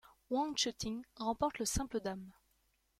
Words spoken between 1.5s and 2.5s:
le simple dames.